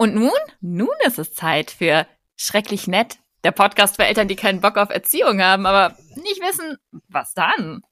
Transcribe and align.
Und 0.00 0.14
nun? 0.14 0.30
Nun 0.62 0.88
ist 1.06 1.18
es 1.18 1.34
Zeit 1.34 1.70
für 1.70 2.06
Schrecklich 2.34 2.88
Nett, 2.88 3.18
der 3.44 3.50
Podcast 3.50 3.96
für 3.96 4.06
Eltern, 4.06 4.28
die 4.28 4.34
keinen 4.34 4.62
Bock 4.62 4.78
auf 4.78 4.88
Erziehung 4.88 5.42
haben, 5.42 5.66
aber 5.66 5.94
nicht 6.16 6.40
wissen, 6.40 6.78
was 7.08 7.34
dann. 7.34 7.82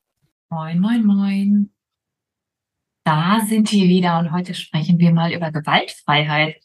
Moin, 0.48 0.80
moin, 0.80 1.04
moin. 1.04 1.74
Da 3.04 3.40
sind 3.46 3.70
wir 3.72 3.88
wieder 3.88 4.18
und 4.20 4.32
heute 4.32 4.54
sprechen 4.54 4.98
wir 4.98 5.12
mal 5.12 5.34
über 5.34 5.52
Gewaltfreiheit. 5.52 6.56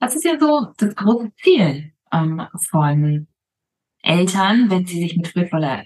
Das 0.00 0.16
ist 0.16 0.24
ja 0.24 0.36
so 0.40 0.72
das 0.76 0.96
große 0.96 1.34
Ziel 1.36 1.92
ähm, 2.12 2.48
von 2.68 3.28
Eltern, 4.02 4.70
wenn 4.70 4.86
sie 4.86 5.02
sich 5.02 5.16
mit 5.16 5.28
friedvoller 5.28 5.84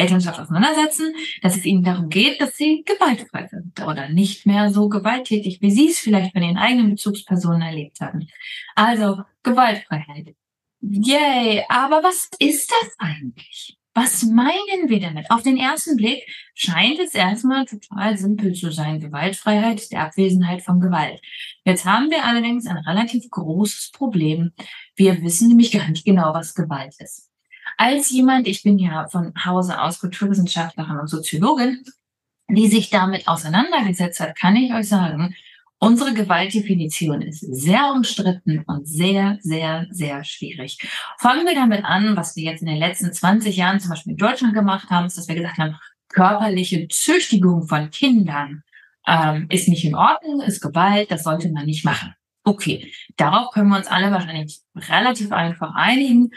Elternschaft 0.00 0.40
auseinandersetzen, 0.40 1.14
dass 1.42 1.56
es 1.56 1.64
ihnen 1.64 1.84
darum 1.84 2.08
geht, 2.08 2.40
dass 2.40 2.56
sie 2.56 2.84
gewaltfrei 2.84 3.48
sind 3.48 3.80
oder 3.80 4.08
nicht 4.08 4.46
mehr 4.46 4.70
so 4.70 4.88
gewalttätig, 4.88 5.60
wie 5.60 5.70
sie 5.70 5.88
es 5.88 5.98
vielleicht 5.98 6.32
von 6.32 6.42
ihren 6.42 6.56
eigenen 6.56 6.90
Bezugspersonen 6.90 7.62
erlebt 7.62 8.00
haben. 8.00 8.26
Also 8.74 9.22
Gewaltfreiheit. 9.42 10.34
Yay, 10.80 11.64
aber 11.68 12.02
was 12.02 12.30
ist 12.38 12.70
das 12.70 12.94
eigentlich? 12.98 13.76
Was 13.92 14.22
meinen 14.22 14.88
wir 14.88 15.00
damit? 15.00 15.30
Auf 15.30 15.42
den 15.42 15.56
ersten 15.56 15.96
Blick 15.96 16.22
scheint 16.54 16.98
es 17.00 17.14
erstmal 17.14 17.66
total 17.66 18.16
simpel 18.16 18.54
zu 18.54 18.70
sein. 18.70 19.00
Gewaltfreiheit 19.00 19.80
ist 19.80 19.92
die 19.92 19.96
Abwesenheit 19.96 20.62
von 20.62 20.80
Gewalt. 20.80 21.20
Jetzt 21.64 21.84
haben 21.84 22.08
wir 22.08 22.24
allerdings 22.24 22.66
ein 22.66 22.78
relativ 22.78 23.28
großes 23.30 23.90
Problem. 23.92 24.52
Wir 24.94 25.20
wissen 25.22 25.48
nämlich 25.48 25.72
gar 25.72 25.88
nicht 25.88 26.04
genau, 26.04 26.32
was 26.32 26.54
Gewalt 26.54 26.94
ist 26.98 27.29
als 27.80 28.10
jemand, 28.10 28.46
ich 28.46 28.62
bin 28.62 28.78
ja 28.78 29.08
von 29.08 29.32
Hause 29.42 29.80
aus 29.80 30.00
Kulturwissenschaftlerin 30.00 30.98
und 30.98 31.08
Soziologin, 31.08 31.82
die 32.50 32.68
sich 32.68 32.90
damit 32.90 33.26
auseinandergesetzt 33.26 34.20
hat, 34.20 34.36
kann 34.36 34.54
ich 34.54 34.74
euch 34.74 34.86
sagen, 34.86 35.34
unsere 35.78 36.12
Gewaltdefinition 36.12 37.22
ist 37.22 37.40
sehr 37.40 37.90
umstritten 37.94 38.64
und 38.66 38.86
sehr, 38.86 39.38
sehr, 39.40 39.86
sehr 39.92 40.24
schwierig. 40.24 40.76
Fangen 41.18 41.46
wir 41.46 41.54
damit 41.54 41.86
an, 41.86 42.16
was 42.16 42.36
wir 42.36 42.44
jetzt 42.44 42.60
in 42.60 42.66
den 42.66 42.76
letzten 42.76 43.14
20 43.14 43.56
Jahren 43.56 43.80
zum 43.80 43.90
Beispiel 43.90 44.12
in 44.12 44.18
Deutschland 44.18 44.52
gemacht 44.52 44.90
haben, 44.90 45.06
ist, 45.06 45.16
dass 45.16 45.28
wir 45.28 45.36
gesagt 45.36 45.56
haben, 45.56 45.76
körperliche 46.10 46.86
Züchtigung 46.88 47.66
von 47.66 47.90
Kindern 47.90 48.62
ähm, 49.06 49.46
ist 49.48 49.68
nicht 49.68 49.86
in 49.86 49.94
Ordnung, 49.94 50.42
ist 50.42 50.60
Gewalt, 50.60 51.10
das 51.10 51.22
sollte 51.22 51.50
man 51.50 51.64
nicht 51.64 51.86
machen. 51.86 52.14
Okay, 52.44 52.92
darauf 53.16 53.52
können 53.52 53.70
wir 53.70 53.78
uns 53.78 53.86
alle 53.86 54.10
wahrscheinlich 54.10 54.60
relativ 54.74 55.32
einfach 55.32 55.74
einigen 55.74 56.30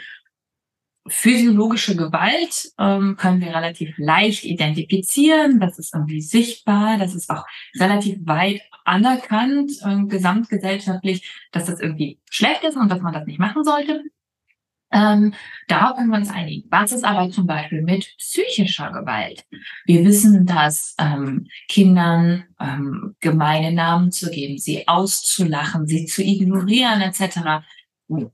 physiologische 1.06 1.96
Gewalt 1.96 2.72
ähm, 2.78 3.16
können 3.16 3.40
wir 3.40 3.54
relativ 3.54 3.94
leicht 3.98 4.44
identifizieren. 4.44 5.60
Das 5.60 5.78
ist 5.78 5.94
irgendwie 5.94 6.22
sichtbar. 6.22 6.98
Das 6.98 7.14
ist 7.14 7.30
auch 7.30 7.44
relativ 7.78 8.18
weit 8.26 8.62
anerkannt, 8.84 9.72
äh, 9.84 10.04
gesamtgesellschaftlich, 10.06 11.30
dass 11.52 11.66
das 11.66 11.80
irgendwie 11.80 12.20
schlecht 12.30 12.64
ist 12.64 12.76
und 12.76 12.88
dass 12.90 13.00
man 13.00 13.12
das 13.12 13.26
nicht 13.26 13.38
machen 13.38 13.64
sollte. 13.64 14.02
Ähm, 14.92 15.34
darauf 15.66 15.96
können 15.96 16.10
wir 16.10 16.18
uns 16.18 16.30
einigen. 16.30 16.68
Was 16.70 16.92
ist 16.92 17.04
aber 17.04 17.28
zum 17.30 17.46
Beispiel 17.46 17.82
mit 17.82 18.06
psychischer 18.18 18.92
Gewalt? 18.92 19.44
Wir 19.86 20.04
wissen, 20.04 20.46
dass 20.46 20.94
ähm, 20.98 21.48
Kindern 21.68 22.44
ähm, 22.60 23.16
gemeine 23.20 23.72
Namen 23.72 24.12
zu 24.12 24.30
geben, 24.30 24.56
sie 24.56 24.86
auszulachen, 24.86 25.86
sie 25.86 26.06
zu 26.06 26.22
ignorieren 26.22 27.00
etc 27.00 27.64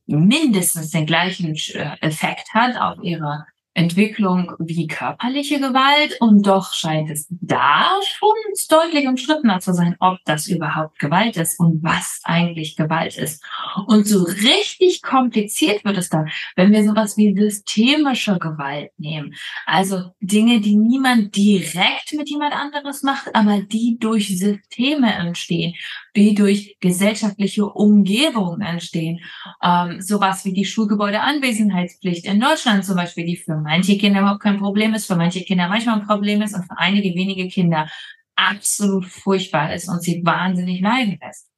mindestens 0.07 0.91
den 0.91 1.07
gleichen 1.07 1.55
äh, 1.55 1.97
Effekt 2.01 2.53
hat 2.55 2.77
auf 2.77 3.03
ihre 3.03 3.47
Entwicklung 3.73 4.53
wie 4.59 4.89
körperliche 4.89 5.61
Gewalt 5.61 6.21
und 6.21 6.45
doch 6.47 6.75
scheint 6.75 7.09
es 7.09 7.27
da 7.31 7.89
schon 8.03 8.35
deutlich 8.69 9.07
umstrittener 9.07 9.61
zu 9.61 9.73
sein, 9.73 9.97
ob 10.01 10.19
das 10.25 10.49
überhaupt 10.49 10.99
Gewalt 10.99 11.37
ist 11.37 11.61
und 11.61 11.83
was 11.83 12.21
eigentlich 12.25 12.77
Gewalt 12.77 13.17
ist. 13.17 13.45
Und 13.87 14.07
so 14.07 14.25
richtig 14.25 15.03
kompliziert 15.03 15.85
wird 15.85 15.99
es 15.99 16.09
dann, 16.09 16.31
wenn 16.57 16.73
wir 16.73 16.85
sowas 16.85 17.17
wie 17.17 17.35
systemische 17.35 18.39
Gewalt 18.39 18.91
nehmen. 18.99 19.35
Also 19.67 20.11
Dinge, 20.21 20.61
die 20.61 20.77
niemand 20.77 21.37
direkt 21.37 22.13
mit 22.13 22.29
jemand 22.29 22.55
anderes 22.55 23.03
macht, 23.03 23.35
aber 23.35 23.61
die 23.61 23.99
durch 23.99 24.29
Systeme 24.39 25.13
entstehen, 25.15 25.75
die 26.17 26.35
durch 26.35 26.77
gesellschaftliche 26.81 27.67
Umgebung 27.67 28.61
entstehen. 28.61 29.21
Ähm, 29.63 30.01
sowas 30.01 30.45
wie 30.45 30.53
die 30.53 30.65
Schulgebäudeanwesenheitspflicht 30.65 32.27
in 32.27 32.41
Deutschland 32.41 32.85
zum 32.85 32.97
Beispiel, 32.97 33.27
die 33.27 33.37
für 33.37 33.57
manche 33.57 33.99
Kinder 33.99 34.21
überhaupt 34.21 34.43
kein 34.43 34.59
Problem 34.59 34.95
ist, 34.95 35.07
für 35.07 35.17
manche 35.17 35.43
Kinder 35.43 35.69
manchmal 35.69 36.01
ein 36.01 36.07
Problem 36.07 36.43
ist 36.43 36.55
und 36.55 36.65
für 36.65 36.79
einige 36.79 37.15
wenige 37.15 37.49
Kinder 37.49 37.89
absolut 38.37 39.07
furchtbar 39.07 39.75
ist 39.75 39.89
und 39.89 40.03
sie 40.03 40.25
wahnsinnig 40.25 40.81
leiden 40.81 41.19
lässt. 41.21 41.49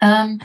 Ähm, 0.00 0.40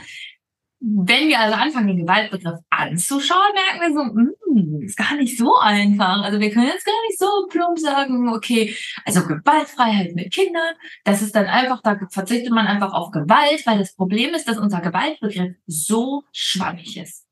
wenn 0.84 1.28
wir 1.28 1.38
also 1.38 1.54
anfangen, 1.54 1.86
den 1.88 1.98
Gewaltbegriff 1.98 2.58
anzuschauen, 2.70 3.54
merken 3.54 3.80
wir 3.80 3.94
so, 3.94 4.52
mm, 4.52 4.82
ist 4.82 4.96
gar 4.96 5.14
nicht 5.14 5.38
so 5.38 5.56
einfach. 5.56 6.22
Also 6.22 6.40
wir 6.40 6.50
können 6.50 6.66
jetzt 6.66 6.84
gar 6.84 7.00
nicht 7.06 7.18
so 7.18 7.26
plump 7.48 7.78
sagen, 7.78 8.28
okay, 8.28 8.74
also 9.04 9.24
Gewaltfreiheit 9.24 10.14
mit 10.16 10.32
Kindern, 10.32 10.74
das 11.04 11.22
ist 11.22 11.36
dann 11.36 11.46
einfach, 11.46 11.82
da 11.82 12.00
verzichtet 12.10 12.52
man 12.52 12.66
einfach 12.66 12.92
auf 12.92 13.12
Gewalt, 13.12 13.64
weil 13.64 13.78
das 13.78 13.94
Problem 13.94 14.34
ist, 14.34 14.48
dass 14.48 14.58
unser 14.58 14.80
Gewaltbegriff 14.80 15.54
so 15.66 16.24
schwammig 16.32 16.96
ist. 16.96 17.28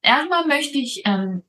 Erstmal 0.00 0.46
möchte 0.46 0.78
ich 0.78 1.02
ähm, 1.04 1.42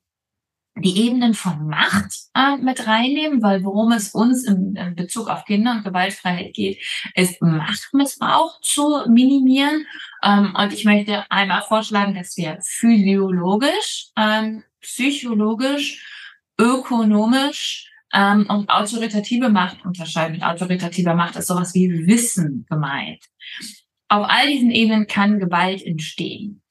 die 0.82 1.08
Ebenen 1.08 1.34
von 1.34 1.68
Macht 1.68 2.14
äh, 2.36 2.58
mit 2.58 2.86
reinnehmen, 2.88 3.42
weil 3.42 3.64
worum 3.64 3.92
es 3.92 4.10
uns 4.10 4.46
im, 4.46 4.76
im, 4.76 4.96
Bezug 4.96 5.30
auf 5.30 5.46
Kinder 5.46 5.72
und 5.72 5.84
Gewaltfreiheit 5.84 6.54
geht, 6.54 6.80
ist 7.16 7.42
Machtmissbrauch 7.42 8.60
zu 8.62 9.04
minimieren. 9.08 9.86
Ähm, 10.24 10.54
und 10.56 10.74
ich 10.74 10.86
möchte 10.86 11.30
einmal 11.32 11.62
vorschlagen, 11.62 12.16
dass 12.16 12.38
wir 12.38 12.60
physiologisch, 12.62 14.08
ähm, 14.18 14.64
psychologisch, 14.82 16.06
ökonomisch 16.60 17.92
ähm, 18.14 18.46
und 18.50 18.70
autoritative 18.70 19.50
Macht 19.50 19.86
unterscheiden. 19.86 20.34
Mit 20.34 20.44
autoritativer 20.44 21.16
Macht 21.16 21.36
ist 21.36 21.48
sowas 21.48 21.74
wie 21.74 22.08
Wissen 22.08 22.66
gemeint. 22.70 23.24
Auf 24.10 24.26
all 24.30 24.48
diesen 24.48 24.72
Ebenen 24.72 25.08
kann 25.08 25.40
Gewalt 25.40 25.82
entstehen. 25.82 26.62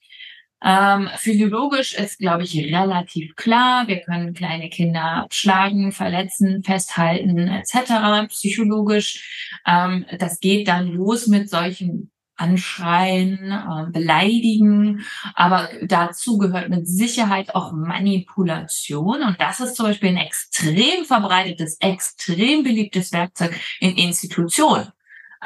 Ähm, 0.64 1.08
physiologisch 1.16 1.94
ist, 1.94 2.18
glaube 2.18 2.44
ich, 2.44 2.56
relativ 2.56 3.36
klar. 3.36 3.86
Wir 3.88 4.00
können 4.00 4.32
kleine 4.32 4.70
Kinder 4.70 5.26
schlagen, 5.30 5.92
verletzen, 5.92 6.62
festhalten 6.62 7.48
etc. 7.48 8.28
Psychologisch, 8.28 9.58
ähm, 9.66 10.06
das 10.18 10.40
geht 10.40 10.68
dann 10.68 10.88
los 10.88 11.26
mit 11.26 11.50
solchen 11.50 12.10
Anschreien, 12.36 13.50
äh, 13.50 13.90
beleidigen, 13.90 15.04
aber 15.34 15.70
dazu 15.82 16.36
gehört 16.36 16.68
mit 16.68 16.86
Sicherheit 16.86 17.54
auch 17.54 17.72
Manipulation 17.72 19.22
und 19.22 19.40
das 19.40 19.60
ist 19.60 19.74
zum 19.74 19.86
Beispiel 19.86 20.10
ein 20.10 20.18
extrem 20.18 21.06
verbreitetes, 21.06 21.78
extrem 21.80 22.62
beliebtes 22.62 23.12
Werkzeug 23.12 23.58
in 23.80 23.96
Institutionen. 23.96 24.88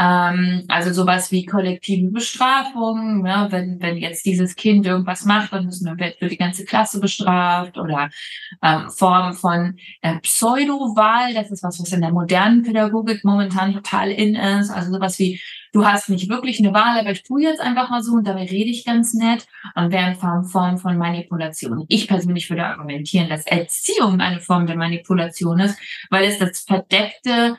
Ähm, 0.01 0.65
also 0.69 0.95
sowas 0.95 1.31
wie 1.31 1.45
kollektive 1.45 2.11
Bestrafung, 2.11 3.27
ja, 3.27 3.53
wenn, 3.53 3.83
wenn 3.83 3.99
jetzt 3.99 4.25
dieses 4.25 4.57
Kind 4.57 4.87
irgendwas 4.87 5.27
macht, 5.27 5.53
dann 5.53 5.67
müssen, 5.67 5.87
wird, 5.99 6.19
wird 6.23 6.33
die 6.33 6.39
ganze 6.39 6.65
Klasse 6.65 7.01
bestraft 7.01 7.77
oder 7.77 8.09
ähm, 8.63 8.89
Form 8.89 9.35
von 9.35 9.77
äh, 10.01 10.19
Pseudo-Wahl, 10.21 11.35
das 11.35 11.51
ist 11.51 11.63
was, 11.63 11.79
was 11.79 11.93
in 11.93 12.01
der 12.01 12.13
modernen 12.13 12.63
Pädagogik 12.63 13.25
momentan 13.25 13.75
total 13.75 14.11
in 14.11 14.37
ist. 14.37 14.71
Also 14.71 14.91
sowas 14.91 15.19
wie, 15.19 15.39
du 15.75 15.85
hast 15.85 16.09
nicht 16.09 16.31
wirklich 16.31 16.61
eine 16.61 16.73
Wahl, 16.73 16.99
aber 16.99 17.11
ich 17.11 17.23
tue 17.23 17.43
jetzt 17.43 17.61
einfach 17.61 17.91
mal 17.91 18.03
so 18.03 18.13
und 18.13 18.27
dabei 18.27 18.45
rede 18.45 18.71
ich 18.71 18.87
ganz 18.87 19.13
nett 19.13 19.47
und 19.75 19.93
wäre 19.93 20.17
eine 20.17 20.45
Form 20.45 20.79
von 20.79 20.97
Manipulation. 20.97 21.85
Ich 21.89 22.09
persönlich 22.09 22.49
würde 22.49 22.65
argumentieren, 22.65 23.29
dass 23.29 23.45
Erziehung 23.45 24.23
eine 24.23 24.41
Form 24.41 24.67
der 24.67 24.77
Manipulation 24.77 25.61
ist, 25.61 25.79
weil 26.09 26.25
es 26.25 26.39
das 26.39 26.61
verdeckte 26.61 27.59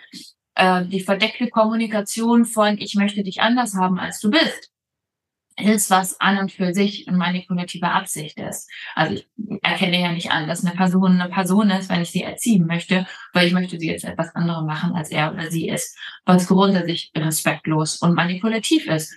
äh, 0.62 0.86
die 0.86 1.02
verdeckte 1.02 1.50
Kommunikation 1.50 2.46
von 2.46 2.78
ich 2.78 2.94
möchte 2.94 3.24
dich 3.24 3.42
anders 3.42 3.74
haben, 3.74 4.00
als 4.00 4.20
du 4.20 4.30
bist, 4.30 4.72
ist, 5.58 5.90
was 5.90 6.20
an 6.22 6.38
und 6.38 6.52
für 6.52 6.74
sich 6.74 7.08
eine 7.08 7.18
manipulative 7.18 7.88
Absicht 7.88 8.40
ist. 8.40 8.70
Also 8.96 9.16
ich 9.16 9.28
erkenne 9.64 10.00
ja 10.00 10.12
nicht 10.12 10.32
an, 10.32 10.48
dass 10.48 10.64
eine 10.64 10.76
Person 10.76 11.20
eine 11.20 11.32
Person 11.32 11.72
ist, 11.72 11.90
wenn 11.90 12.02
ich 12.02 12.12
sie 12.12 12.24
erziehen 12.24 12.68
möchte, 12.68 13.08
weil 13.34 13.48
ich 13.48 13.54
möchte 13.54 13.80
sie 13.80 13.90
jetzt 13.90 14.06
etwas 14.06 14.34
anderes 14.36 14.64
machen, 14.64 14.94
als 14.94 15.10
er 15.10 15.34
oder 15.34 15.50
sie 15.50 15.68
ist, 15.68 15.98
was 16.26 16.48
grundsätzlich 16.48 17.12
respektlos 17.16 17.98
und 17.98 18.14
manipulativ 18.14 18.88
ist. 18.88 19.14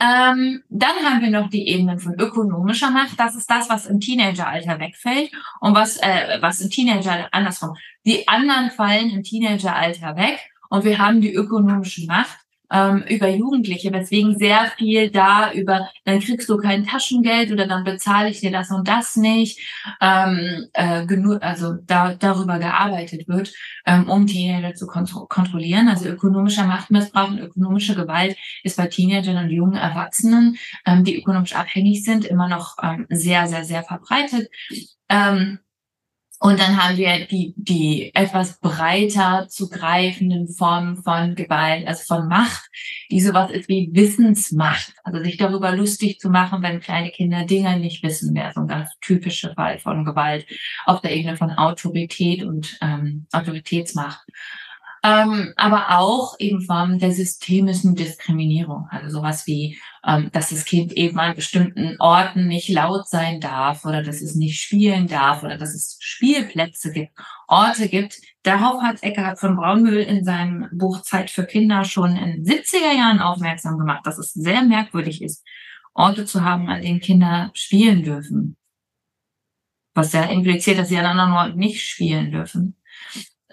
Ähm, 0.00 0.62
dann 0.68 0.96
haben 1.02 1.22
wir 1.22 1.30
noch 1.30 1.48
die 1.48 1.66
Ebenen 1.66 1.98
von 1.98 2.14
ökonomischer 2.20 2.90
Macht. 2.90 3.18
Das 3.18 3.34
ist 3.34 3.50
das, 3.50 3.70
was 3.70 3.86
im 3.86 4.00
Teenageralter 4.00 4.78
wegfällt 4.78 5.32
und 5.60 5.74
was, 5.74 5.96
äh, 5.96 6.38
was 6.40 6.60
im 6.60 6.70
Teenager 6.70 7.28
andersrum. 7.32 7.74
Die 8.04 8.28
anderen 8.28 8.70
fallen 8.70 9.10
im 9.10 9.22
Teenageralter 9.22 10.16
weg 10.16 10.40
und 10.70 10.84
wir 10.84 10.98
haben 10.98 11.20
die 11.20 11.34
ökonomische 11.34 12.06
Macht, 12.06 12.38
ähm, 12.72 13.04
über 13.08 13.28
Jugendliche, 13.28 13.92
weswegen 13.92 14.38
sehr 14.38 14.72
viel 14.76 15.10
da 15.10 15.52
über, 15.52 15.88
dann 16.04 16.20
kriegst 16.20 16.48
du 16.48 16.56
kein 16.56 16.84
Taschengeld 16.84 17.52
oder 17.52 17.66
dann 17.66 17.84
bezahle 17.84 18.30
ich 18.30 18.40
dir 18.40 18.50
das 18.50 18.70
und 18.70 18.88
das 18.88 19.16
nicht, 19.16 19.60
ähm, 20.00 20.66
äh, 20.72 21.06
genug, 21.06 21.42
also 21.42 21.74
da, 21.84 22.14
darüber 22.14 22.58
gearbeitet 22.58 23.28
wird, 23.28 23.52
ähm, 23.86 24.08
um 24.08 24.26
Teenager 24.26 24.74
zu 24.74 24.86
kontro 24.86 25.26
kontrollieren. 25.26 25.88
Also 25.88 26.08
ökonomischer 26.08 26.64
Machtmissbrauch 26.64 27.28
und 27.28 27.38
ökonomische 27.38 27.94
Gewalt 27.94 28.36
ist 28.62 28.76
bei 28.76 28.86
Teenagern 28.86 29.44
und 29.44 29.50
jungen 29.50 29.76
Erwachsenen, 29.76 30.56
ähm, 30.86 31.04
die 31.04 31.18
ökonomisch 31.18 31.54
abhängig 31.54 32.02
sind, 32.04 32.24
immer 32.24 32.48
noch 32.48 32.76
ähm, 32.82 33.06
sehr, 33.10 33.46
sehr, 33.46 33.64
sehr 33.64 33.82
verbreitet. 33.82 34.48
Ähm, 35.08 35.58
und 36.40 36.60
dann 36.60 36.82
haben 36.82 36.96
wir 36.96 37.26
die, 37.26 37.54
die 37.56 38.14
etwas 38.14 38.58
breiter 38.60 39.46
zu 39.48 39.68
greifenden 39.68 40.48
Formen 40.48 41.02
von 41.02 41.34
Gewalt, 41.34 41.86
also 41.86 42.02
von 42.04 42.28
Macht, 42.28 42.68
die 43.10 43.20
sowas 43.20 43.50
ist 43.50 43.68
wie 43.68 43.90
Wissensmacht. 43.92 44.92
Also 45.04 45.22
sich 45.22 45.36
darüber 45.36 45.74
lustig 45.74 46.18
zu 46.18 46.28
machen, 46.28 46.62
wenn 46.62 46.80
kleine 46.80 47.10
Kinder 47.10 47.44
Dinge 47.44 47.78
nicht 47.78 48.02
wissen, 48.02 48.34
wäre 48.34 48.52
so 48.52 48.60
ein 48.60 48.68
ganz 48.68 48.90
typischer 49.00 49.54
Fall 49.54 49.78
von 49.78 50.04
Gewalt 50.04 50.46
auf 50.84 51.00
der 51.00 51.16
Ebene 51.16 51.36
von 51.36 51.50
Autorität 51.50 52.42
und 52.42 52.78
ähm, 52.82 53.26
Autoritätsmacht 53.32 54.26
ähm, 55.04 55.52
aber 55.56 55.98
auch 55.98 56.34
eben 56.38 56.62
Formen 56.62 56.98
der 56.98 57.12
systemischen 57.12 57.94
Diskriminierung. 57.94 58.86
Also 58.90 59.18
sowas 59.18 59.46
wie, 59.46 59.78
ähm, 60.02 60.30
dass 60.32 60.48
das 60.48 60.64
Kind 60.64 60.92
eben 60.94 61.18
an 61.18 61.34
bestimmten 61.36 61.96
Orten 62.00 62.48
nicht 62.48 62.70
laut 62.70 63.06
sein 63.06 63.38
darf 63.38 63.84
oder 63.84 64.02
dass 64.02 64.22
es 64.22 64.34
nicht 64.34 64.62
spielen 64.62 65.06
darf 65.06 65.42
oder 65.42 65.58
dass 65.58 65.74
es 65.74 65.98
Spielplätze 66.00 66.90
gibt, 66.90 67.12
Orte 67.48 67.90
gibt. 67.90 68.16
Darauf 68.44 68.80
hat 68.82 69.02
Eckhard 69.02 69.38
von 69.38 69.56
Braunmühl 69.56 70.00
in 70.00 70.24
seinem 70.24 70.68
Buch 70.72 71.02
Zeit 71.02 71.28
für 71.28 71.44
Kinder 71.44 71.84
schon 71.84 72.16
in 72.16 72.42
70er 72.42 72.96
Jahren 72.96 73.20
aufmerksam 73.20 73.76
gemacht, 73.76 74.06
dass 74.06 74.16
es 74.16 74.32
sehr 74.32 74.62
merkwürdig 74.62 75.20
ist, 75.20 75.44
Orte 75.92 76.24
zu 76.24 76.42
haben, 76.44 76.70
an 76.70 76.80
denen 76.80 77.00
Kinder 77.00 77.50
spielen 77.52 78.04
dürfen. 78.04 78.56
Was 79.92 80.14
ja 80.14 80.24
impliziert, 80.24 80.78
dass 80.78 80.88
sie 80.88 80.98
an 80.98 81.04
anderen 81.04 81.32
Orten 81.32 81.58
nicht 81.58 81.86
spielen 81.86 82.30
dürfen. 82.30 82.76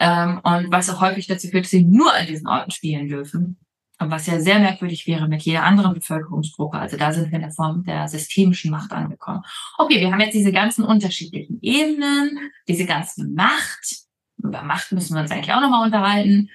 Ähm, 0.04 0.40
und 0.44 0.72
was 0.72 0.90
auch 0.90 1.00
häufig 1.00 1.28
dazu 1.28 1.48
führt, 1.48 1.66
dass 1.66 1.70
sie 1.72 1.86
nur 1.86 2.12
an 2.12 2.26
diesen 2.26 2.48
Orten 2.48 2.72
spielen 2.72 3.08
dürfen. 3.08 3.58
Was 4.00 4.26
ja 4.26 4.40
sehr 4.40 4.58
merkwürdig 4.58 5.06
wäre 5.06 5.28
mit 5.28 5.44
jeder 5.44 5.62
anderen 5.62 5.94
Bevölkerungsgruppe. 5.94 6.80
Also 6.80 6.98
da 6.98 7.14
sind 7.14 7.30
wir 7.30 7.36
in 7.36 7.44
der 7.44 7.52
Form 7.52 7.84
der 7.84 8.08
systemischen 8.08 8.72
Macht 8.72 8.92
angekommen. 8.92 9.44
Okay, 9.78 10.00
wir 10.00 10.12
haben 10.12 10.20
jetzt 10.20 10.34
diese 10.34 10.52
ganzen 10.52 10.84
unterschiedlichen 10.84 11.60
Ebenen, 11.62 12.52
diese 12.68 12.88
ganze 12.88 13.28
Macht. 13.28 13.98
Über 14.38 14.64
Macht 14.64 14.92
müssen 14.92 15.14
wir 15.14 15.22
uns 15.22 15.30
eigentlich 15.30 15.54
auch 15.54 15.62
nochmal 15.62 15.86
unterhalten. 15.86 16.50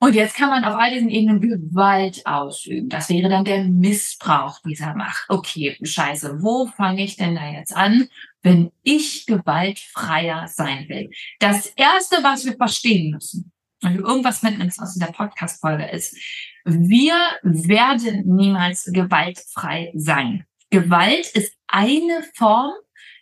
Und 0.00 0.16
jetzt 0.16 0.34
kann 0.34 0.48
man 0.48 0.64
auf 0.64 0.74
all 0.74 0.92
diesen 0.92 1.08
Ebenen 1.08 1.40
Gewalt 1.40 2.26
ausüben. 2.26 2.88
Das 2.88 3.10
wäre 3.10 3.28
dann 3.28 3.44
der 3.44 3.62
Missbrauch 3.62 4.58
dieser 4.66 4.96
Macht. 4.96 5.26
Okay, 5.28 5.78
scheiße, 5.80 6.42
wo 6.42 6.66
fange 6.66 7.04
ich 7.04 7.14
denn 7.16 7.36
da 7.36 7.48
jetzt 7.48 7.76
an? 7.76 8.08
Wenn 8.42 8.72
ich 8.82 9.26
gewaltfreier 9.26 10.48
sein 10.48 10.88
will. 10.88 11.10
Das 11.38 11.66
Erste, 11.76 12.22
was 12.22 12.44
wir 12.44 12.56
verstehen 12.56 13.12
müssen, 13.12 13.52
wenn 13.82 13.96
du 13.96 14.04
irgendwas 14.04 14.42
mitnimmst 14.42 14.80
aus 14.80 14.94
der 14.94 15.06
Podcast-Folge, 15.06 15.86
ist, 15.90 16.16
wir 16.64 17.14
werden 17.42 18.24
niemals 18.36 18.90
gewaltfrei 18.92 19.92
sein. 19.94 20.44
Gewalt 20.70 21.26
ist 21.28 21.54
eine 21.66 22.22
Form 22.34 22.72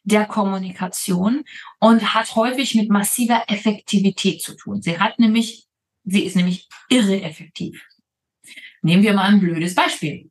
der 0.04 0.26
Kommunikation 0.26 1.44
und 1.80 2.14
hat 2.14 2.34
häufig 2.34 2.74
mit 2.74 2.90
massiver 2.90 3.44
Effektivität 3.48 4.42
zu 4.42 4.54
tun. 4.56 4.82
Sie 4.82 4.98
hat 4.98 5.18
nämlich, 5.18 5.66
sie 6.04 6.24
ist 6.24 6.36
nämlich 6.36 6.68
irre 6.88 7.22
effektiv. 7.22 7.82
Nehmen 8.82 9.02
wir 9.02 9.12
mal 9.12 9.32
ein 9.32 9.40
blödes 9.40 9.74
Beispiel. 9.74 10.30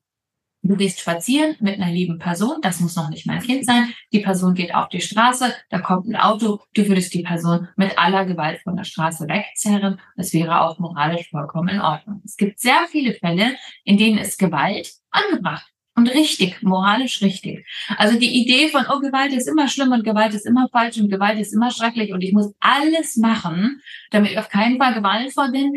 Du 0.67 0.75
gehst 0.75 0.99
spazieren 0.99 1.55
mit 1.61 1.79
einer 1.79 1.91
lieben 1.91 2.19
Person, 2.19 2.57
das 2.61 2.81
muss 2.81 2.97
noch 2.97 3.09
nicht 3.09 3.25
mein 3.25 3.41
Kind 3.41 3.65
sein. 3.65 3.93
Die 4.11 4.19
Person 4.19 4.53
geht 4.53 4.75
auf 4.75 4.89
die 4.89 4.99
Straße, 4.99 5.53
da 5.69 5.79
kommt 5.79 6.07
ein 6.07 6.17
Auto, 6.17 6.59
du 6.73 6.87
würdest 6.89 7.13
die 7.13 7.23
Person 7.23 7.69
mit 7.77 7.97
aller 7.97 8.25
Gewalt 8.25 8.59
von 8.63 8.75
der 8.75 8.83
Straße 8.83 9.29
wegzerren. 9.29 10.01
Das 10.17 10.33
wäre 10.33 10.61
auch 10.61 10.77
moralisch 10.77 11.29
vollkommen 11.29 11.69
in 11.69 11.79
Ordnung. 11.79 12.21
Es 12.25 12.35
gibt 12.35 12.59
sehr 12.59 12.85
viele 12.89 13.13
Fälle, 13.13 13.55
in 13.85 13.97
denen 13.97 14.17
ist 14.17 14.39
Gewalt 14.39 14.91
angebracht 15.09 15.71
und 15.95 16.13
richtig, 16.13 16.61
moralisch 16.61 17.21
richtig. 17.21 17.65
Also 17.97 18.19
die 18.19 18.41
Idee 18.41 18.67
von, 18.67 18.85
oh, 18.93 18.99
Gewalt 18.99 19.31
ist 19.31 19.47
immer 19.47 19.69
schlimm 19.69 19.93
und 19.93 20.03
Gewalt 20.03 20.33
ist 20.33 20.45
immer 20.45 20.67
falsch 20.69 20.97
und 20.97 21.09
Gewalt 21.09 21.39
ist 21.39 21.53
immer 21.53 21.71
schrecklich 21.71 22.11
und 22.11 22.21
ich 22.21 22.33
muss 22.33 22.53
alles 22.59 23.15
machen, 23.15 23.81
damit 24.11 24.31
ich 24.31 24.37
auf 24.37 24.49
keinen 24.49 24.77
Fall 24.77 24.93
gewaltvoll 24.93 25.51
bin, 25.51 25.73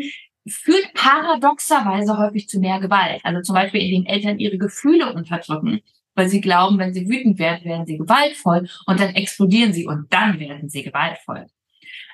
führt 0.47 0.93
paradoxerweise 0.93 2.17
häufig 2.17 2.47
zu 2.47 2.59
mehr 2.59 2.79
Gewalt. 2.79 3.21
Also 3.23 3.41
zum 3.41 3.55
Beispiel, 3.55 3.81
indem 3.81 4.05
Eltern 4.05 4.39
ihre 4.39 4.57
Gefühle 4.57 5.13
unterdrücken, 5.13 5.81
weil 6.15 6.27
sie 6.27 6.41
glauben, 6.41 6.77
wenn 6.77 6.93
sie 6.93 7.07
wütend 7.07 7.39
werden, 7.39 7.63
werden 7.63 7.85
sie 7.85 7.97
gewaltvoll 7.97 8.67
und 8.85 8.99
dann 8.99 9.15
explodieren 9.15 9.73
sie 9.73 9.85
und 9.85 10.11
dann 10.11 10.39
werden 10.39 10.69
sie 10.69 10.83
gewaltvoll. 10.83 11.47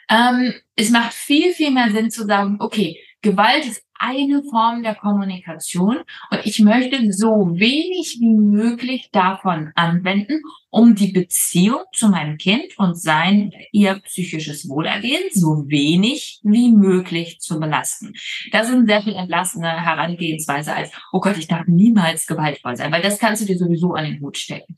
Ähm, 0.10 0.54
es 0.76 0.90
macht 0.90 1.14
viel, 1.14 1.54
viel 1.54 1.72
mehr 1.72 1.92
Sinn 1.92 2.10
zu 2.10 2.26
sagen, 2.26 2.58
okay, 2.60 2.98
Gewalt 3.22 3.66
ist 3.66 3.84
eine 4.00 4.44
Form 4.44 4.84
der 4.84 4.94
Kommunikation 4.94 5.98
und 6.30 6.46
ich 6.46 6.60
möchte 6.60 7.12
so 7.12 7.50
wenig 7.56 8.18
wie 8.20 8.36
möglich 8.38 9.10
davon 9.12 9.72
anwenden, 9.76 10.42
um 10.70 10.94
die 10.94 11.12
Beziehung 11.12 11.82
zu 11.94 12.10
meinem 12.10 12.38
Kind 12.38 12.78
und 12.78 12.96
sein 13.00 13.52
ihr 13.72 13.96
psychisches 14.02 14.70
Wohlergehen 14.70 15.24
so 15.32 15.66
wenig 15.68 16.40
wie 16.44 16.72
möglich 16.72 17.40
zu 17.40 17.60
belasten. 17.60 18.14
Das 18.52 18.70
ist 18.70 18.76
eine 18.76 18.86
sehr 18.86 19.02
viel 19.02 19.16
entlastende 19.16 19.70
Herangehensweise 19.70 20.76
als, 20.76 20.92
oh 21.12 21.20
Gott, 21.20 21.38
ich 21.38 21.48
darf 21.48 21.66
niemals 21.66 22.28
gewaltvoll 22.28 22.76
sein, 22.76 22.92
weil 22.92 23.02
das 23.02 23.18
kannst 23.18 23.42
du 23.42 23.46
dir 23.48 23.58
sowieso 23.58 23.94
an 23.94 24.06
den 24.06 24.22
Hut 24.22 24.38
stecken. 24.38 24.78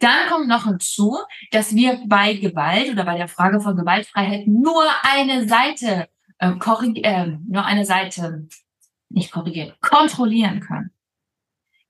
Dann 0.00 0.28
kommt 0.28 0.48
noch 0.48 0.66
hinzu, 0.66 1.16
dass 1.50 1.74
wir 1.74 2.00
bei 2.06 2.34
Gewalt 2.34 2.90
oder 2.90 3.04
bei 3.04 3.16
der 3.16 3.28
Frage 3.28 3.60
von 3.60 3.76
Gewaltfreiheit 3.76 4.46
nur 4.46 4.84
eine 5.02 5.48
Seite 5.48 6.08
äh, 6.42 7.00
äh, 7.02 7.26
nur 7.48 7.64
eine 7.64 7.84
Seite 7.84 8.48
nicht 9.08 9.30
korrigieren, 9.30 9.74
kontrollieren 9.80 10.60
können. 10.60 10.90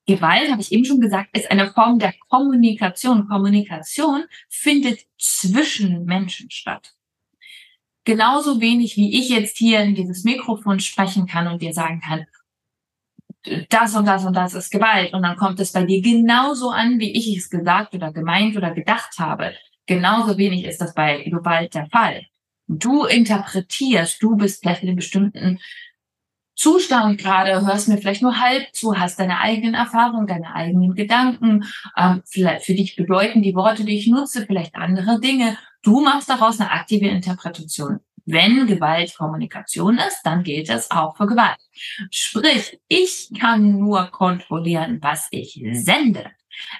Gewalt, 0.06 0.50
habe 0.50 0.60
ich 0.60 0.72
eben 0.72 0.84
schon 0.84 1.00
gesagt, 1.00 1.36
ist 1.36 1.50
eine 1.50 1.70
Form 1.72 1.98
der 1.98 2.12
Kommunikation. 2.28 3.28
Kommunikation 3.28 4.24
findet 4.48 5.00
zwischen 5.18 6.04
Menschen 6.04 6.50
statt. 6.50 6.92
Genauso 8.04 8.60
wenig 8.60 8.96
wie 8.96 9.16
ich 9.18 9.28
jetzt 9.28 9.56
hier 9.58 9.80
in 9.80 9.94
dieses 9.94 10.24
Mikrofon 10.24 10.80
sprechen 10.80 11.26
kann 11.26 11.46
und 11.46 11.62
dir 11.62 11.72
sagen 11.72 12.00
kann, 12.00 12.26
das 13.70 13.94
und 13.94 14.06
das 14.06 14.24
und 14.24 14.34
das 14.34 14.54
ist 14.54 14.70
Gewalt. 14.70 15.14
Und 15.14 15.22
dann 15.22 15.36
kommt 15.36 15.60
es 15.60 15.72
bei 15.72 15.84
dir 15.84 16.02
genauso 16.02 16.70
an, 16.70 16.98
wie 16.98 17.12
ich 17.12 17.36
es 17.36 17.48
gesagt 17.48 17.94
oder 17.94 18.12
gemeint 18.12 18.56
oder 18.56 18.72
gedacht 18.72 19.18
habe. 19.18 19.54
Genauso 19.86 20.36
wenig 20.36 20.64
ist 20.64 20.80
das 20.80 20.94
bei 20.94 21.22
Gewalt 21.22 21.74
der 21.74 21.86
Fall. 21.86 22.26
Du 22.78 23.04
interpretierst, 23.04 24.22
du 24.22 24.36
bist 24.36 24.62
vielleicht 24.62 24.82
in 24.82 24.88
einem 24.88 24.96
bestimmten 24.96 25.58
Zustand 26.54 27.18
gerade, 27.18 27.66
hörst 27.66 27.88
mir 27.88 27.98
vielleicht 27.98 28.22
nur 28.22 28.38
halb 28.38 28.74
zu, 28.74 28.98
hast 28.98 29.18
deine 29.18 29.40
eigenen 29.40 29.74
Erfahrungen, 29.74 30.26
deine 30.26 30.54
eigenen 30.54 30.94
Gedanken. 30.94 31.64
Ähm, 31.96 32.22
vielleicht 32.26 32.66
für 32.66 32.74
dich 32.74 32.94
bedeuten 32.94 33.42
die 33.42 33.54
Worte, 33.54 33.84
die 33.84 33.96
ich 33.96 34.06
nutze, 34.06 34.46
vielleicht 34.46 34.74
andere 34.74 35.18
Dinge. 35.18 35.56
Du 35.82 36.00
machst 36.00 36.28
daraus 36.28 36.60
eine 36.60 36.70
aktive 36.70 37.08
Interpretation. 37.08 38.00
Wenn 38.24 38.66
Gewalt 38.66 39.16
Kommunikation 39.16 39.98
ist, 39.98 40.20
dann 40.22 40.44
gilt 40.44 40.68
es 40.68 40.90
auch 40.90 41.16
für 41.16 41.26
Gewalt. 41.26 41.58
Sprich, 42.10 42.78
ich 42.86 43.30
kann 43.40 43.78
nur 43.78 44.06
kontrollieren, 44.06 44.98
was 45.00 45.26
ich 45.32 45.60
sende. 45.72 46.30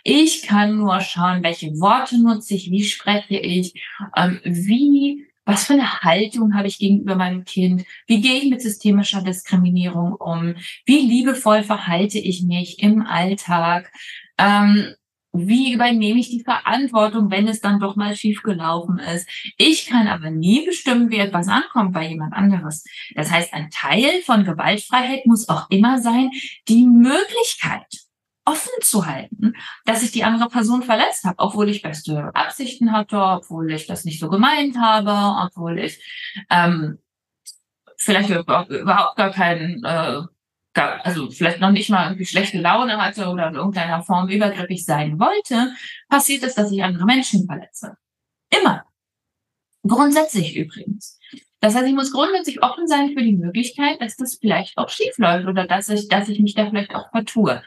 Ich 0.05 0.43
kann 0.43 0.77
nur 0.77 1.01
schauen, 1.01 1.43
welche 1.43 1.71
Worte 1.81 2.23
nutze 2.23 2.55
ich, 2.55 2.71
wie 2.71 2.85
spreche 2.85 3.37
ich, 3.37 3.75
ähm, 4.17 4.41
wie 4.45 5.27
was 5.45 5.67
für 5.67 5.75
eine 5.75 6.03
Haltung 6.03 6.55
habe 6.55 6.69
ich 6.69 6.79
gegenüber 6.79 7.17
meinem 7.17 7.45
Kind? 7.45 7.85
Wie 8.07 8.21
gehe 8.21 8.39
ich 8.39 8.51
mit 8.51 8.63
systemischer 8.63 9.23
Diskriminierung 9.23 10.15
um? 10.15 10.55
Wie 10.87 11.01
liebevoll 11.01 11.65
verhalte 11.65 12.19
ich 12.19 12.43
mich 12.43 12.81
im 12.83 13.03
Alltag? 13.03 13.93
Ähm, 14.39 14.95
wie 15.35 15.73
übernehme 15.73 16.21
ich 16.21 16.29
die 16.29 16.45
Verantwortung, 16.45 17.31
wenn 17.31 17.49
es 17.49 17.61
dann 17.61 17.81
doch 17.81 17.97
mal 17.97 18.15
schief 18.15 18.43
gelaufen 18.43 18.99
ist? 18.99 19.27
Ich 19.57 19.87
kann 19.87 20.07
aber 20.07 20.31
nie 20.31 20.67
bestimmen, 20.67 21.11
wie 21.11 21.19
etwas 21.19 21.49
ankommt 21.49 21.95
bei 21.95 22.07
jemand 22.09 22.35
anderes. 22.35 22.85
Das 23.15 23.31
heißt, 23.31 23.55
ein 23.55 23.71
Teil 23.71 24.11
von 24.25 24.45
Gewaltfreiheit 24.45 25.25
muss 25.25 25.49
auch 25.49 25.71
immer 25.71 26.01
sein, 26.03 26.31
die 26.69 26.87
Möglichkeit 26.87 27.87
offen 28.45 28.73
zu 28.81 29.07
halten, 29.07 29.55
dass 29.85 30.03
ich 30.03 30.11
die 30.11 30.25
andere 30.25 30.49
Person 30.49 30.83
verletzt 30.83 31.25
habe, 31.25 31.39
obwohl 31.39 31.69
ich 31.69 31.83
beste 31.83 32.35
Absichten 32.35 32.93
hatte, 32.93 33.19
obwohl 33.19 33.73
ich 33.73 33.87
das 33.87 34.05
nicht 34.05 34.21
so 34.21 34.29
gemeint 34.29 34.77
habe, 34.79 35.13
obwohl 35.47 35.79
ich 35.79 36.03
ähm, 36.51 36.99
vielleicht 37.97 38.31
überhaupt 38.31 39.17
gar 39.17 39.31
keinen, 39.31 39.85
äh, 39.85 40.23
gar, 40.75 41.05
also 41.05 41.31
vielleicht 41.31 41.61
noch 41.61 41.71
nicht 41.71 41.91
mal 41.91 42.07
irgendwie 42.07 42.27
schlechte 42.27 42.59
Laune 42.59 43.01
hatte 43.01 43.29
oder 43.29 43.49
in 43.49 43.55
irgendeiner 43.55 44.03
Form 44.03 44.29
übergriffig 44.29 44.85
sein 44.85 45.19
wollte, 45.21 45.73
passiert 46.09 46.43
es, 46.43 46.55
dass 46.55 46.73
ich 46.73 46.83
andere 46.83 47.05
Menschen 47.05 47.47
verletze. 47.47 47.97
Immer. 48.51 48.85
Grundsätzlich 49.87 50.57
übrigens. 50.57 51.19
Das 51.61 51.75
heißt, 51.77 51.87
ich 51.87 51.95
muss 51.95 52.13
grundsätzlich 52.13 52.63
offen 52.63 52.89
sein 52.89 53.15
für 53.17 53.23
die 53.23 53.37
Möglichkeit, 53.37 54.01
dass 54.01 54.17
das 54.17 54.37
vielleicht 54.37 54.77
auch 54.79 54.89
schief 54.89 55.17
läuft 55.19 55.47
oder 55.47 55.67
dass 55.67 55.89
ich, 55.89 56.09
dass 56.09 56.29
ich 56.29 56.41
mich 56.41 56.55
da 56.55 56.69
vielleicht 56.69 56.95
auch 56.95 57.11
vertue. 57.11 57.63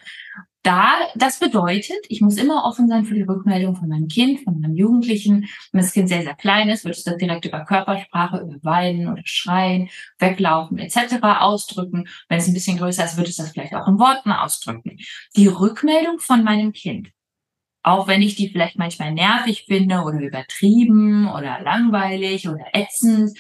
Da, 0.66 0.96
das 1.14 1.38
bedeutet, 1.38 2.00
ich 2.10 2.22
muss 2.22 2.38
immer 2.38 2.66
offen 2.66 2.88
sein 2.88 3.06
für 3.06 3.14
die 3.14 3.22
Rückmeldung 3.22 3.76
von 3.76 3.88
meinem 3.88 4.08
Kind, 4.08 4.40
von 4.40 4.60
meinem 4.60 4.76
Jugendlichen. 4.76 5.48
Wenn 5.72 5.82
das 5.82 5.94
Kind 5.94 6.10
sehr, 6.10 6.24
sehr 6.24 6.34
klein 6.34 6.70
ist, 6.70 6.84
wird 6.86 6.98
es 6.98 7.04
das 7.04 7.18
direkt 7.18 7.46
über 7.46 7.64
Körpersprache, 7.64 8.40
über 8.40 8.58
Weinen 8.64 9.08
oder 9.08 9.22
Schreien, 9.26 9.90
Weglaufen 10.18 10.80
etc. 10.80 11.18
ausdrücken. 11.22 12.08
Wenn 12.30 12.40
es 12.40 12.48
ein 12.48 12.56
bisschen 12.56 12.80
größer 12.80 13.06
ist, 13.06 13.16
wird 13.16 13.30
es 13.30 13.36
das 13.36 13.52
vielleicht 13.52 13.76
auch 13.76 13.88
in 13.88 14.00
Worten 14.00 14.32
ausdrücken. 14.32 14.98
Die 15.36 15.46
Rückmeldung 15.46 16.18
von 16.18 16.44
meinem 16.44 16.74
Kind 16.74 17.12
auch 17.84 18.08
wenn 18.08 18.24
ich 18.24 18.34
die 18.34 18.50
vielleicht 18.50 18.80
manchmal 18.80 19.14
nervig 19.14 19.66
finde 19.68 20.02
oder 20.02 20.20
übertrieben 20.20 21.28
oder 21.28 21.62
langweilig 21.62 22.50
oder 22.50 22.66
ätzend, 22.74 23.38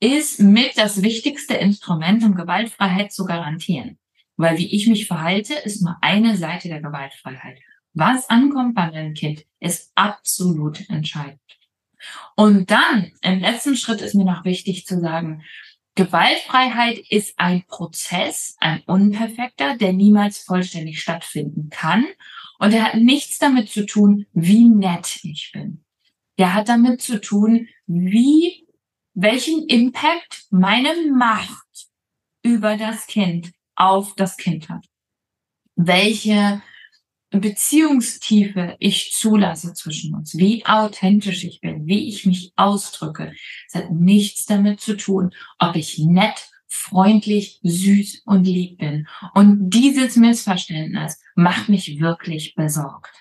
ist 0.00 0.40
mit 0.40 0.76
das 0.76 1.02
wichtigste 1.02 1.54
Instrument, 1.54 2.24
um 2.24 2.34
Gewaltfreiheit 2.34 3.12
zu 3.12 3.24
garantieren. 3.24 3.99
Weil 4.40 4.56
wie 4.56 4.74
ich 4.74 4.86
mich 4.86 5.06
verhalte, 5.06 5.52
ist 5.52 5.82
nur 5.82 5.98
eine 6.00 6.34
Seite 6.34 6.68
der 6.68 6.80
Gewaltfreiheit. 6.80 7.58
Was 7.92 8.30
ankommt 8.30 8.74
bei 8.74 8.90
meinem 8.90 9.12
Kind, 9.12 9.44
ist 9.58 9.92
absolut 9.94 10.88
entscheidend. 10.88 11.40
Und 12.36 12.70
dann, 12.70 13.12
im 13.20 13.40
letzten 13.40 13.76
Schritt 13.76 14.00
ist 14.00 14.14
mir 14.14 14.24
noch 14.24 14.46
wichtig 14.46 14.86
zu 14.86 14.98
sagen, 14.98 15.42
Gewaltfreiheit 15.94 17.00
ist 17.10 17.38
ein 17.38 17.64
Prozess, 17.66 18.56
ein 18.60 18.80
unperfekter, 18.86 19.76
der 19.76 19.92
niemals 19.92 20.38
vollständig 20.38 21.02
stattfinden 21.02 21.68
kann 21.68 22.06
und 22.58 22.72
er 22.72 22.84
hat 22.84 22.94
nichts 22.94 23.38
damit 23.38 23.68
zu 23.68 23.84
tun, 23.84 24.24
wie 24.32 24.70
nett 24.70 25.20
ich 25.22 25.50
bin. 25.52 25.84
Der 26.38 26.54
hat 26.54 26.70
damit 26.70 27.02
zu 27.02 27.20
tun, 27.20 27.68
wie, 27.86 28.66
welchen 29.12 29.66
Impact 29.66 30.46
meine 30.48 30.94
Macht 31.12 31.88
über 32.42 32.78
das 32.78 33.06
Kind 33.06 33.52
auf 33.80 34.14
das 34.14 34.36
Kind 34.36 34.68
hat. 34.68 34.84
Welche 35.74 36.62
Beziehungstiefe 37.30 38.76
ich 38.80 39.12
zulasse 39.12 39.72
zwischen 39.72 40.14
uns, 40.14 40.36
wie 40.36 40.66
authentisch 40.66 41.44
ich 41.44 41.60
bin, 41.60 41.86
wie 41.86 42.08
ich 42.08 42.26
mich 42.26 42.52
ausdrücke. 42.56 43.32
Es 43.68 43.76
hat 43.76 43.92
nichts 43.92 44.46
damit 44.46 44.80
zu 44.80 44.96
tun, 44.96 45.30
ob 45.58 45.76
ich 45.76 45.98
nett 45.98 46.48
freundlich, 46.66 47.60
süß 47.62 48.22
und 48.26 48.44
lieb 48.44 48.78
bin. 48.78 49.06
Und 49.34 49.70
dieses 49.70 50.16
Missverständnis 50.16 51.20
macht 51.36 51.68
mich 51.68 52.00
wirklich 52.00 52.54
besorgt. 52.54 53.14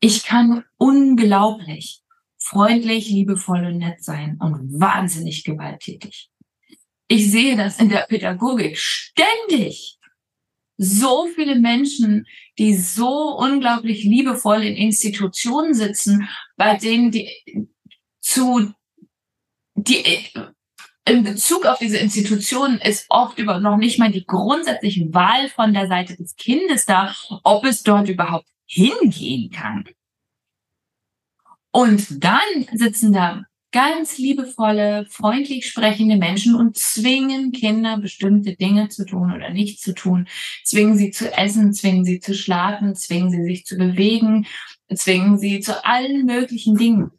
Ich 0.00 0.24
kann 0.24 0.64
unglaublich 0.78 2.02
freundlich, 2.40 3.10
liebevoll 3.10 3.66
und 3.66 3.78
nett 3.78 4.02
sein 4.02 4.38
und 4.40 4.80
wahnsinnig 4.80 5.44
gewalttätig. 5.44 6.30
Ich 7.12 7.28
sehe 7.28 7.56
das 7.56 7.80
in 7.80 7.88
der 7.88 8.06
Pädagogik 8.08 8.78
ständig. 8.78 9.98
So 10.76 11.26
viele 11.34 11.56
Menschen, 11.56 12.24
die 12.56 12.76
so 12.76 13.36
unglaublich 13.36 14.04
liebevoll 14.04 14.62
in 14.62 14.76
Institutionen 14.76 15.74
sitzen, 15.74 16.28
bei 16.56 16.76
denen 16.76 17.10
die 17.10 17.68
zu 18.20 18.72
die 19.74 20.04
in 21.04 21.24
Bezug 21.24 21.66
auf 21.66 21.80
diese 21.80 21.96
Institutionen 21.96 22.78
ist 22.78 23.06
oft 23.08 23.40
über 23.40 23.58
noch 23.58 23.76
nicht 23.76 23.98
mal 23.98 24.12
die 24.12 24.24
grundsätzliche 24.24 25.12
Wahl 25.12 25.48
von 25.48 25.74
der 25.74 25.88
Seite 25.88 26.16
des 26.16 26.36
Kindes 26.36 26.86
da, 26.86 27.12
ob 27.42 27.64
es 27.64 27.82
dort 27.82 28.08
überhaupt 28.08 28.46
hingehen 28.66 29.50
kann. 29.50 29.84
Und 31.72 32.22
dann 32.22 32.68
sitzen 32.72 33.12
da 33.12 33.46
ganz 33.72 34.18
liebevolle, 34.18 35.06
freundlich 35.10 35.66
sprechende 35.66 36.16
Menschen 36.16 36.54
und 36.54 36.76
zwingen 36.76 37.52
Kinder 37.52 37.98
bestimmte 37.98 38.56
Dinge 38.56 38.88
zu 38.88 39.06
tun 39.06 39.32
oder 39.32 39.50
nicht 39.50 39.80
zu 39.80 39.94
tun, 39.94 40.28
zwingen 40.64 40.96
sie 40.96 41.10
zu 41.10 41.32
essen, 41.32 41.72
zwingen 41.72 42.04
sie 42.04 42.20
zu 42.20 42.34
schlafen, 42.34 42.94
zwingen 42.94 43.30
sie 43.30 43.44
sich 43.44 43.64
zu 43.64 43.76
bewegen, 43.76 44.46
zwingen 44.94 45.38
sie 45.38 45.60
zu 45.60 45.84
allen 45.84 46.26
möglichen 46.26 46.76
Dingen. 46.76 47.10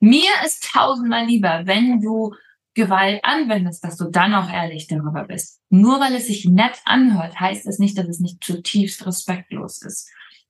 Mir 0.00 0.30
ist 0.44 0.70
tausendmal 0.72 1.26
lieber, 1.26 1.62
wenn 1.64 2.00
du 2.00 2.34
Gewalt 2.74 3.24
anwendest, 3.24 3.82
dass 3.82 3.96
du 3.96 4.04
dann 4.04 4.34
auch 4.34 4.48
ehrlich 4.48 4.86
darüber 4.86 5.24
bist. 5.24 5.60
Nur 5.68 5.98
weil 5.98 6.14
es 6.14 6.28
sich 6.28 6.44
nett 6.44 6.80
anhört, 6.84 7.40
heißt 7.40 7.66
es 7.66 7.80
nicht, 7.80 7.98
dass 7.98 8.06
es 8.06 8.20
nicht 8.20 8.42
zutiefst 8.44 9.04
respektlos 9.04 9.82
ist. 9.82 10.08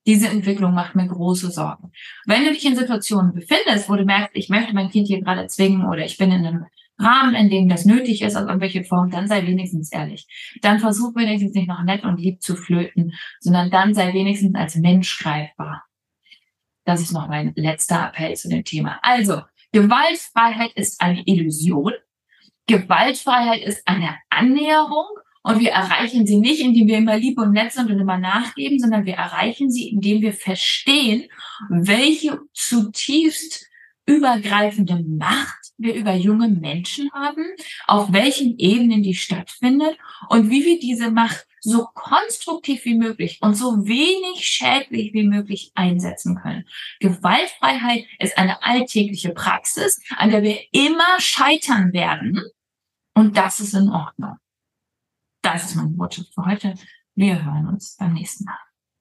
Diese 0.08 0.28
Entwicklung 0.28 0.72
macht 0.72 0.94
mir 0.94 1.06
große 1.06 1.50
Sorgen. 1.50 1.92
Wenn 2.24 2.46
du 2.46 2.52
dich 2.54 2.64
in 2.64 2.74
Situationen 2.74 3.34
befindest, 3.34 3.90
wo 3.90 3.94
du 3.94 4.06
merkst, 4.06 4.34
ich 4.34 4.48
möchte 4.48 4.72
mein 4.74 4.88
Kind 4.88 5.06
hier 5.06 5.20
gerade 5.20 5.46
zwingen 5.48 5.86
oder 5.86 6.02
ich 6.02 6.16
bin 6.16 6.32
in 6.32 6.46
einem 6.46 6.64
Rahmen, 6.98 7.34
in 7.34 7.50
dem 7.50 7.68
das 7.68 7.84
nötig 7.84 8.22
ist, 8.22 8.34
aus 8.34 8.46
irgendwelche 8.46 8.84
Form, 8.84 9.10
dann 9.10 9.28
sei 9.28 9.46
wenigstens 9.46 9.92
ehrlich. 9.92 10.26
Dann 10.62 10.80
versuch 10.80 11.14
wenigstens 11.14 11.52
nicht 11.52 11.68
noch 11.68 11.82
nett 11.82 12.04
und 12.04 12.18
lieb 12.18 12.40
zu 12.40 12.56
flöten, 12.56 13.12
sondern 13.40 13.70
dann 13.70 13.92
sei 13.92 14.14
wenigstens 14.14 14.54
als 14.54 14.76
Mensch 14.76 15.18
greifbar. 15.18 15.84
Das 16.86 17.02
ist 17.02 17.12
noch 17.12 17.28
mein 17.28 17.52
letzter 17.54 18.08
Appell 18.08 18.34
zu 18.34 18.48
dem 18.48 18.64
Thema. 18.64 18.98
Also, 19.02 19.42
Gewaltfreiheit 19.72 20.72
ist 20.72 21.02
eine 21.02 21.22
Illusion. 21.26 21.92
Gewaltfreiheit 22.66 23.62
ist 23.62 23.86
eine 23.86 24.16
Annäherung 24.30 25.04
und 25.42 25.60
wir 25.60 25.70
erreichen 25.70 26.26
sie 26.26 26.36
nicht, 26.36 26.60
indem 26.60 26.88
wir 26.88 26.98
immer 26.98 27.16
lieb 27.16 27.38
und 27.38 27.52
nett 27.52 27.72
sind 27.72 27.90
und 27.90 27.98
immer 27.98 28.18
nachgeben, 28.18 28.78
sondern 28.78 29.06
wir 29.06 29.14
erreichen 29.14 29.70
sie, 29.70 29.88
indem 29.88 30.20
wir 30.20 30.32
verstehen, 30.32 31.24
welche 31.68 32.38
zutiefst 32.52 33.66
übergreifende 34.06 35.04
Macht 35.06 35.72
wir 35.76 35.94
über 35.94 36.14
junge 36.14 36.48
Menschen 36.48 37.10
haben, 37.12 37.44
auf 37.86 38.12
welchen 38.12 38.58
Ebenen 38.58 39.02
die 39.02 39.14
stattfindet 39.14 39.96
und 40.28 40.50
wie 40.50 40.64
wir 40.64 40.78
diese 40.80 41.10
Macht 41.10 41.46
so 41.60 41.86
konstruktiv 41.94 42.84
wie 42.84 42.94
möglich 42.94 43.38
und 43.42 43.54
so 43.54 43.86
wenig 43.86 44.46
schädlich 44.46 45.12
wie 45.12 45.24
möglich 45.24 45.72
einsetzen 45.74 46.36
können. 46.36 46.66
Gewaltfreiheit 47.00 48.06
ist 48.18 48.38
eine 48.38 48.62
alltägliche 48.62 49.30
Praxis, 49.30 50.00
an 50.16 50.30
der 50.30 50.42
wir 50.42 50.58
immer 50.72 51.20
scheitern 51.20 51.92
werden. 51.92 52.42
Und 53.14 53.36
das 53.36 53.60
ist 53.60 53.74
in 53.74 53.88
Ordnung. 53.88 54.36
Das 55.52 55.64
ist 55.64 55.76
meine 55.76 55.88
Botschaft 55.88 56.34
für 56.34 56.44
heute. 56.44 56.74
Wir 57.14 57.42
hören 57.42 57.68
uns 57.68 57.96
beim 57.96 58.12
nächsten 58.12 58.44
Mal. 58.44 58.67